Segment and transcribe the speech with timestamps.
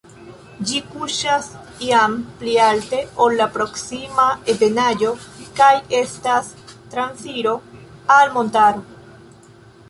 [0.69, 1.49] Ĝi kuŝas
[1.87, 5.13] jam pli alte, ol la proksima ebenaĵo
[5.61, 6.51] kaj estas
[6.95, 7.55] transiro
[8.17, 8.83] al montaro.